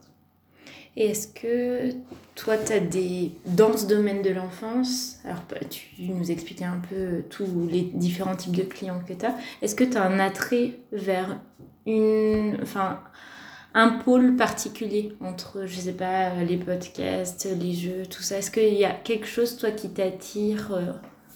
[0.96, 1.92] Et est-ce que
[2.34, 3.32] toi, tu as des.
[3.46, 8.34] Dans ce domaine de l'enfance, alors bah, tu nous expliquais un peu tous les différents
[8.34, 11.40] types de clients que tu as, est-ce que tu as un attrait vers
[11.86, 12.58] une.
[12.62, 13.00] Enfin,
[13.74, 18.38] un pôle particulier entre, je sais pas, les podcasts, les jeux, tout ça?
[18.38, 20.92] Est-ce qu'il y a quelque chose, toi, qui t'attire euh,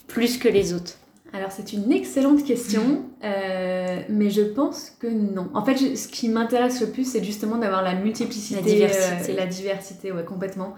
[0.08, 0.98] plus que les autres?
[1.32, 5.48] Alors c'est une excellente question, euh, mais je pense que non.
[5.54, 9.36] En fait, ce qui m'intéresse le plus, c'est justement d'avoir la multiplicité, la diversité, euh,
[9.36, 10.74] la diversité ouais, complètement.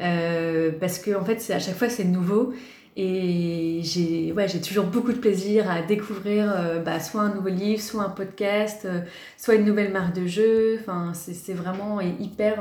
[0.00, 2.52] Euh, parce que en fait, à chaque fois c'est nouveau
[2.96, 8.04] et j'ai ouais, toujours beaucoup de plaisir à découvrir bah, soit un nouveau livre, soit
[8.04, 8.86] un podcast,
[9.36, 10.78] soit une nouvelle marque de jeu.
[10.80, 12.56] Enfin, c'est vraiment hyper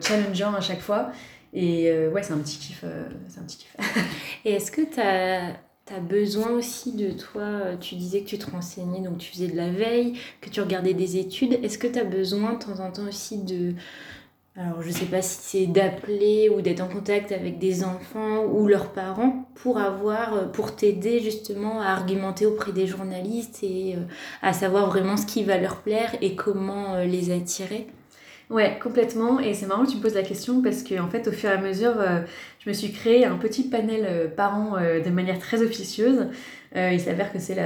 [0.00, 1.10] challengeant à chaque fois.
[1.54, 2.84] Et ouais, c'est un petit kiff.
[3.28, 3.76] c'est un petit kiff.
[4.44, 5.54] et est-ce que tu as
[6.00, 9.56] besoin aussi de toi, euh, tu disais que tu te renseignais, donc tu faisais de
[9.56, 11.54] la veille, que tu regardais des études.
[11.62, 13.74] Est-ce que tu as besoin de temps en temps aussi de...
[14.54, 18.68] Alors je sais pas si c'est d'appeler ou d'être en contact avec des enfants ou
[18.68, 24.00] leurs parents pour avoir, euh, pour t'aider justement à argumenter auprès des journalistes et euh,
[24.42, 27.86] à savoir vraiment ce qui va leur plaire et comment les attirer?
[28.52, 29.40] Ouais, complètement.
[29.40, 31.48] Et c'est marrant que tu me poses la question parce que, en fait, au fur
[31.48, 32.20] et à mesure, euh,
[32.58, 36.26] je me suis créé un petit panel euh, parents euh, de manière très officieuse.
[36.76, 37.56] il s'avère que c'est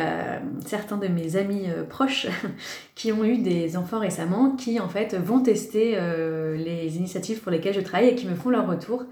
[0.65, 2.29] certains de mes amis proches
[2.95, 5.97] qui ont eu des enfants récemment qui, en fait, vont tester
[6.57, 9.05] les initiatives pour lesquelles je travaille et qui me font leur retour.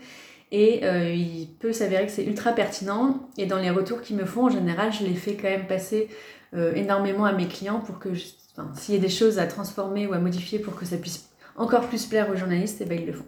[0.51, 0.85] Et
[1.15, 3.29] il peut s'avérer que c'est ultra pertinent.
[3.39, 6.09] Et dans les retours qu'ils me font, en général, je les fais quand même passer
[6.75, 10.19] énormément à mes clients pour que, s'il y a des choses à transformer ou à
[10.19, 13.25] modifier pour que ça puisse encore plus plaire aux journalistes, et ben ils le font.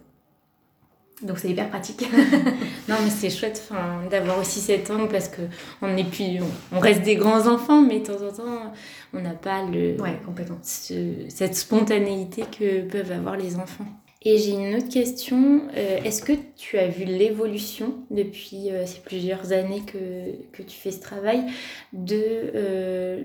[1.23, 2.07] Donc c'est hyper pratique.
[2.87, 3.71] non mais c'est chouette
[4.11, 5.41] d'avoir aussi cet angle parce que
[5.81, 6.39] on est plus,
[6.71, 8.73] on, reste des grands enfants mais de temps en temps
[9.13, 10.59] on n'a pas le, ouais, complètement.
[10.61, 13.87] cette spontanéité que peuvent avoir les enfants.
[14.23, 15.61] Et j'ai une autre question.
[15.75, 20.75] Euh, est-ce que tu as vu l'évolution depuis euh, ces plusieurs années que, que, tu
[20.75, 21.43] fais ce travail
[21.93, 22.15] de
[22.55, 23.23] euh,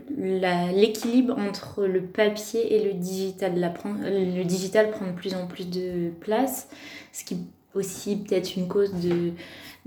[0.74, 6.10] l'équilibre entre le papier et le digital Le digital prend de plus en plus de
[6.20, 6.68] place,
[7.12, 7.38] ce qui
[7.74, 9.32] aussi peut-être une cause de,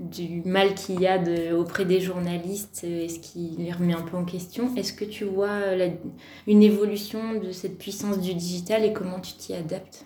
[0.00, 1.20] du mal qu'il y a
[1.56, 4.74] auprès des journalistes et ce qui les remet un peu en question.
[4.74, 5.60] Est-ce que tu vois
[6.48, 10.04] une évolution de cette puissance du digital et comment tu t'y adaptes?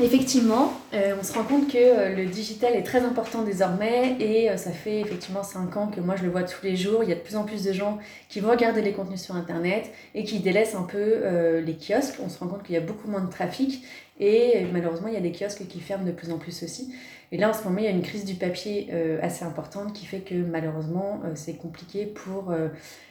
[0.00, 4.50] Effectivement, euh, on se rend compte que euh, le digital est très important désormais et
[4.50, 7.04] euh, ça fait effectivement 5 ans que moi je le vois tous les jours.
[7.04, 7.98] Il y a de plus en plus de gens
[8.28, 12.16] qui vont regarder les contenus sur Internet et qui délaissent un peu les kiosques.
[12.24, 13.84] On se rend compte qu'il y a beaucoup moins de trafic
[14.18, 16.94] et malheureusement il y a des kiosques qui ferment de plus en plus aussi.
[17.30, 18.88] Et là en ce moment il y a une crise du papier
[19.22, 22.52] assez importante qui fait que malheureusement c'est compliqué pour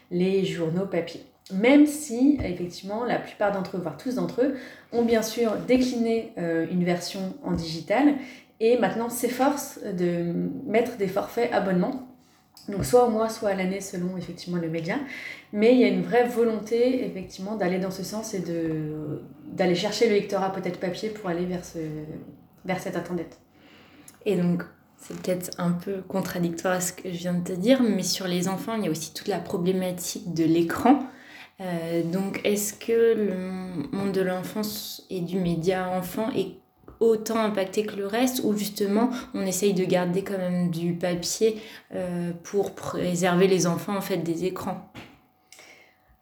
[0.09, 1.21] les journaux papier
[1.53, 4.55] même si effectivement la plupart d'entre eux, voire tous d'entre eux,
[4.91, 8.15] ont bien sûr décliné euh, une version en digital
[8.59, 10.33] et maintenant s'efforcent de
[10.65, 12.07] mettre des forfaits abonnements.
[12.69, 14.97] Donc soit au mois, soit à l'année selon effectivement le média.
[15.51, 18.43] Mais il y a une vraie volonté effectivement d'aller dans ce sens et
[19.47, 21.79] d'aller chercher le lectorat peut-être papier pour aller vers, ce,
[22.65, 23.39] vers cette attendette.
[24.25, 24.63] Et donc
[25.01, 28.27] c'est peut-être un peu contradictoire à ce que je viens de te dire, mais sur
[28.27, 30.99] les enfants, il y a aussi toute la problématique de l'écran.
[31.61, 36.55] Euh, donc, est-ce que le monde de l'enfance et du média enfant est
[36.99, 41.59] autant impacté que le reste ou justement on essaye de garder quand même du papier
[41.93, 44.91] euh, pour préserver les enfants en fait des écrans?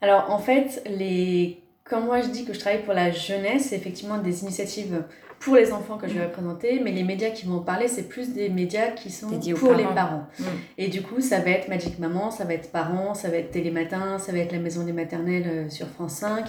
[0.01, 1.63] Alors en fait, les...
[1.89, 5.03] quand moi je dis que je travaille pour la jeunesse, c'est effectivement des initiatives
[5.39, 8.09] pour les enfants que je vais représenter, mais les médias qui vont en parler, c'est
[8.09, 10.27] plus des médias qui sont pour les parents.
[10.37, 10.43] Mm.
[10.77, 13.51] Et du coup, ça va être Magic Maman, ça va être Parents, ça va être
[13.51, 16.45] Télématin, ça va être La Maison des Maternelles euh, sur France 5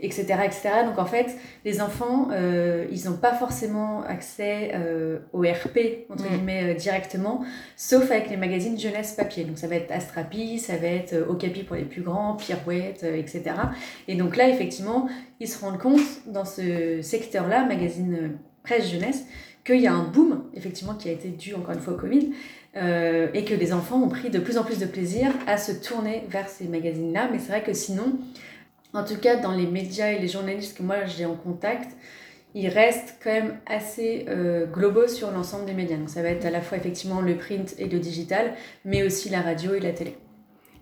[0.00, 0.68] etc., etc.
[0.86, 6.24] Donc en fait, les enfants, euh, ils n'ont pas forcément accès euh, au RP, entre
[6.24, 6.28] mm.
[6.28, 7.44] guillemets, euh, directement,
[7.76, 9.44] sauf avec les magazines jeunesse papier.
[9.44, 13.42] Donc ça va être Astrapi, ça va être Okapi pour les plus grands, Pirouette, etc.
[14.06, 15.08] Et donc là, effectivement,
[15.40, 19.24] ils se rendent compte dans ce secteur-là, magazine presse jeunesse,
[19.64, 22.30] qu'il y a un boom, effectivement, qui a été dû encore une fois au Covid,
[22.76, 26.22] et que les enfants ont pris de plus en plus de plaisir à se tourner
[26.28, 27.28] vers ces magazines-là.
[27.32, 28.18] Mais c'est vrai que sinon,
[28.94, 31.96] en tout cas dans les médias et les journalistes que moi j'ai en contact,
[32.54, 35.96] ils restent quand même assez euh, globaux sur l'ensemble des médias.
[35.96, 39.28] Donc ça va être à la fois effectivement le print et le digital, mais aussi
[39.28, 40.16] la radio et la télé.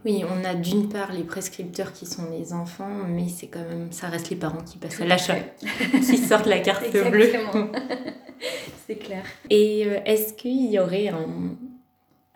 [0.04, 3.90] Oui, on a d'une part les prescripteurs qui sont les enfants, mais c'est quand même,
[3.90, 5.34] ça reste les parents qui passent à l'achat,
[5.92, 7.32] qui sortent la carte bleue.
[8.86, 9.24] c'est clair.
[9.50, 11.26] Et euh, est-ce qu'il y aurait un,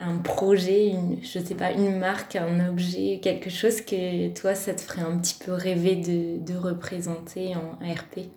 [0.00, 4.72] un projet, une, je sais pas, une marque, un objet, quelque chose que toi, ça
[4.72, 8.28] te ferait un petit peu rêver de, représenter en ARP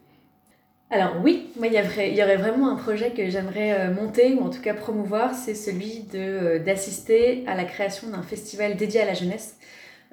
[0.89, 4.61] alors oui, il y, aurait vraiment un projet que j'aimerais euh, monter ou en tout
[4.61, 9.57] cas promouvoir, c'est celui euh, d'assister à la création d'un festival dédié à la jeunesse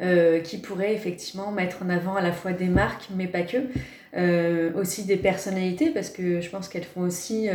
[0.01, 3.59] euh, qui pourrait effectivement mettre en avant à la fois des marques mais pas que,
[4.75, 7.51] aussi des personnalités parce que je pense qu'elles font aussi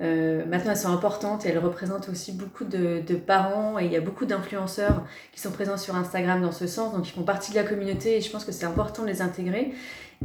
[0.00, 4.00] maintenant, elles sont importantes et elles représentent aussi beaucoup de, parents et il y a
[4.00, 7.56] beaucoup d'influenceurs qui sont présents sur Instagram dans ce sens, donc ils font partie de
[7.56, 9.72] la communauté et je pense que c'est important de les intégrer.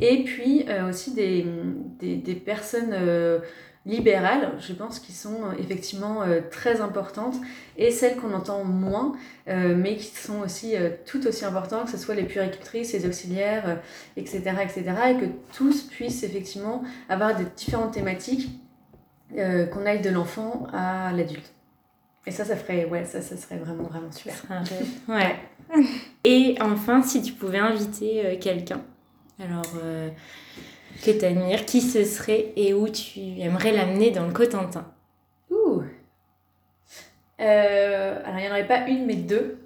[0.01, 1.45] Et puis euh, aussi des,
[1.99, 3.39] des, personnes euh,
[3.85, 7.35] libérales, je pense, qui sont effectivement très importantes
[7.77, 9.13] et celles qu'on entend moins,
[9.47, 13.79] mais qui sont aussi tout aussi importantes, que ce soit les puéricultrices, les auxiliaires,
[14.17, 18.49] etc., etc., et que tous puissent effectivement avoir des différentes thématiques
[19.37, 21.53] euh, qu'on aille de l'enfant à l'adulte.
[22.25, 24.35] Et ça, ça ferait, ouais, ça, ça serait vraiment, vraiment super.
[25.07, 25.35] Ouais.
[26.23, 28.81] Et enfin, si tu pouvais inviter euh, quelqu'un,
[29.39, 30.09] alors euh,
[31.03, 34.85] que tu admires, qui ce serait et où tu aimerais l'amener dans le Cotentin?
[35.51, 35.83] Ouh
[37.37, 39.59] Alors, il n'y en aurait pas une, mais deux.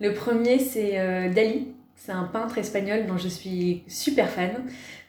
[0.00, 1.74] Le premier, c'est Dali.
[1.94, 4.52] C'est un peintre espagnol dont je suis super fan.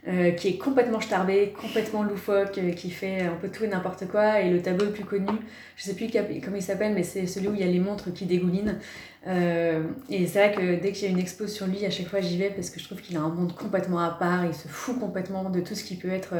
[0.07, 4.07] Euh, qui est complètement starbé, complètement loufoque, euh, qui fait un peu tout et n'importe
[4.07, 4.39] quoi.
[4.39, 5.27] Et le tableau le plus connu,
[5.75, 6.07] je sais plus
[6.41, 8.79] comment il s'appelle, mais c'est celui où il y a les montres qui dégoulinent.
[9.27, 12.07] Euh, et c'est vrai que dès qu'il y a une expo sur lui, à chaque
[12.07, 14.53] fois j'y vais parce que je trouve qu'il a un monde complètement à part, il
[14.53, 16.33] se fout complètement de tout ce qui peut être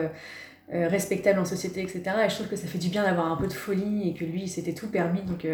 [0.72, 2.02] respectable en société, etc.
[2.26, 4.24] Et je trouve que ça fait du bien d'avoir un peu de folie et que
[4.24, 5.22] lui, il s'était tout permis.
[5.24, 5.46] Donc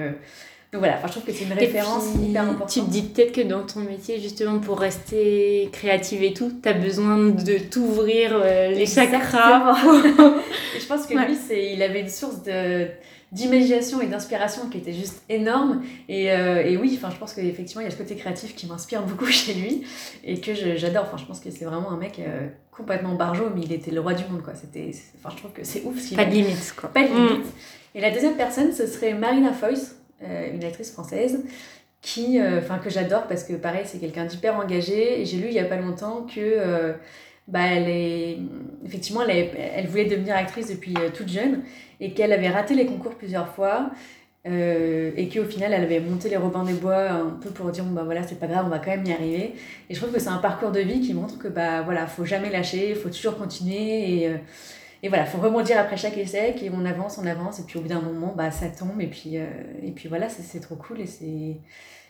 [0.77, 2.69] voilà, je trouve que c'est une référence hyper importante.
[2.69, 6.69] Tu te dis peut-être que dans ton métier, justement, pour rester créative et tout, tu
[6.69, 9.75] as besoin de t'ouvrir euh, les chakras.
[10.79, 11.37] je pense que lui,
[11.73, 12.87] il avait une source de
[13.31, 15.83] d'imagination et d'inspiration qui était juste énorme.
[16.07, 18.65] Et, euh, et oui, enfin, je pense qu'effectivement, il y a ce côté créatif qui
[18.65, 19.83] m'inspire beaucoup chez lui
[20.23, 21.03] et que j'adore.
[21.07, 23.99] Enfin, je pense que c'est vraiment un mec euh, complètement barjot, mais il était le
[23.99, 24.53] roi du monde, quoi.
[24.55, 26.15] C'était, enfin, je trouve que c'est ouf.
[26.15, 26.89] Pas de limite, quoi.
[26.89, 27.47] Pas de limite.
[27.93, 29.75] Et la deuxième personne, ce serait Marina euh,
[30.21, 31.43] une actrice française
[32.01, 35.25] qui, enfin, que j'adore parce que pareil, c'est quelqu'un d'hyper engagé.
[35.25, 36.93] J'ai lu il y a pas longtemps que
[37.47, 38.37] bah, elle est,
[38.85, 41.63] effectivement, elle, elle, voulait devenir actrice depuis toute jeune
[41.99, 43.91] et qu'elle avait raté les concours plusieurs fois
[44.47, 47.83] euh, et qu'au final elle avait monté les Robins des Bois un peu pour dire
[47.83, 49.55] bon bah voilà c'est pas grave on va quand même y arriver
[49.89, 52.25] et je trouve que c'est un parcours de vie qui montre que bah voilà faut
[52.25, 54.37] jamais lâcher faut toujours continuer et, euh,
[55.05, 57.81] et voilà faut rebondir après chaque essai et on avance on avance et puis au
[57.81, 59.45] bout d'un moment bah ça tombe et puis euh,
[59.83, 61.59] et puis voilà c'est trop cool et c'est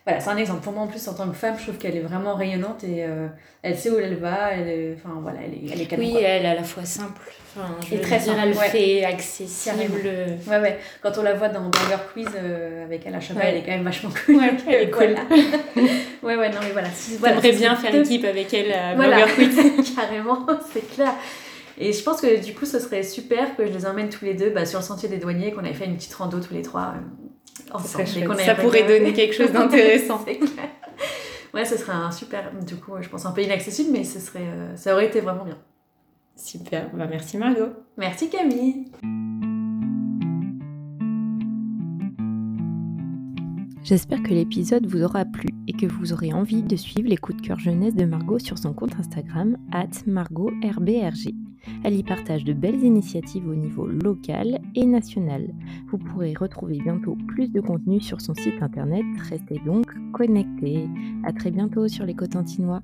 [0.05, 0.61] voilà, c'est un exemple.
[0.61, 3.03] Pour moi, en plus, en tant que femme, je trouve qu'elle est vraiment rayonnante et
[3.03, 3.27] euh,
[3.63, 4.51] elle sait où elle va.
[4.51, 7.23] Elle, enfin, voilà, elle est, elle est Oui, elle est à la fois simple.
[7.57, 10.07] Enfin, je et très dire, elle fait accessible.
[10.47, 10.79] Ouais, ouais.
[11.01, 13.71] Quand on la voit dans Burger Quiz euh, avec elle à cheval, elle est quand
[13.71, 14.35] même vachement cool.
[14.35, 15.15] Ouais, elle est cool.
[16.21, 16.89] ouais, ouais, non, mais voilà.
[17.17, 19.95] voilà J'aimerais bien faire équipe avec elle à Burger Quiz.
[19.95, 21.15] Carrément, c'est clair.
[21.77, 24.33] Et je pense que du coup, ce serait super que je les emmène tous les
[24.33, 26.61] deux bah, sur le sentier des douaniers, qu'on avait fait une petite rando tous les
[26.61, 26.93] trois.
[26.95, 27.79] Euh,
[28.37, 30.23] ça pourrait donner quelque chose d'intéressant.
[31.53, 34.39] ouais, ce serait un super, du coup, je pense un peu inaccessible, mais ce serait,
[34.39, 35.57] euh, ça aurait été vraiment bien.
[36.37, 37.69] Super, bah, merci Margot.
[37.97, 38.91] Merci Camille.
[43.83, 47.39] J'espère que l'épisode vous aura plu et que vous aurez envie de suivre les coups
[47.39, 51.44] de cœur jeunesse de Margot sur son compte Instagram, at MargotRBRG.
[51.83, 55.53] Elle y partage de belles initiatives au niveau local et national.
[55.89, 59.05] Vous pourrez retrouver bientôt plus de contenu sur son site internet.
[59.29, 60.87] Restez donc connectés.
[61.23, 62.81] À très bientôt sur les Cotentinois.